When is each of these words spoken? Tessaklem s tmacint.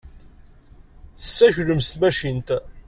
Tessaklem 1.21 1.81
s 1.81 1.89
tmacint. 1.91 2.49